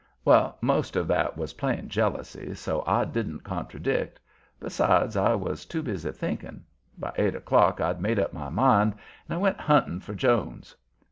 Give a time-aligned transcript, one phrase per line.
[0.25, 4.19] Well, most of that was plain jealousy, so I didn't contradict.
[4.59, 6.63] Besides I was too busy thinking.
[6.97, 8.93] By eight o'clock I'd made up my mind
[9.29, 10.75] and I went hunting for Jones.